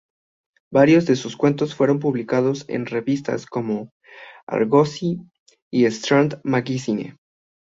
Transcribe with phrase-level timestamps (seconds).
[0.73, 3.91] Varios de sus cuentos fueron publicados en revistas como
[4.47, 5.21] "Argosy"
[5.71, 7.17] y "Strand Magazine".